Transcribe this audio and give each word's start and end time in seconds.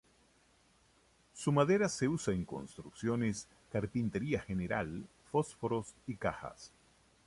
Su 1.35 1.51
madera 1.51 1.87
se 1.87 2.07
usa 2.07 2.33
en 2.33 2.43
construcciones, 2.43 3.47
carpintería 3.71 4.39
general, 4.41 5.05
fósforos 5.31 5.93
y 6.07 6.15
cajas. 6.15 6.71